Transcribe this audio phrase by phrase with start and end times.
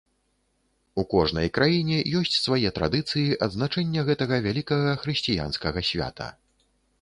[1.01, 6.33] У кожнай краіне ёсць свае традыцыі адзначэння гэтага вялікага хрысціянскага свята.